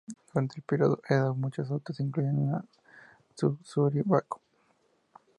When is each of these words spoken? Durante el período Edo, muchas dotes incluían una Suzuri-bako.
Durante 0.33 0.55
el 0.55 0.63
período 0.63 0.99
Edo, 1.07 1.35
muchas 1.35 1.69
dotes 1.69 1.99
incluían 1.99 2.39
una 2.39 2.65
Suzuri-bako. 3.35 4.41